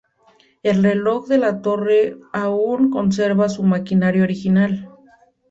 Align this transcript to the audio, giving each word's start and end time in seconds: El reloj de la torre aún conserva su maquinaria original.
El 0.63 0.81
reloj 0.83 1.27
de 1.27 1.37
la 1.37 1.61
torre 1.61 2.17
aún 2.33 2.89
conserva 2.89 3.49
su 3.49 3.61
maquinaria 3.61 4.23
original. 4.23 4.89